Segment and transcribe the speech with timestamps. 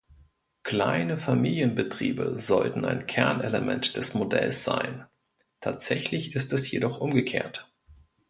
[0.63, 5.05] Kleine Familienbetriebe sollten ein Kernelement des Modells sein,
[5.59, 7.71] tatsächlich ist es jedoch umgekehrt.